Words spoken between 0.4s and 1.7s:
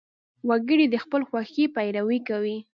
وګړي د خپلې خوښې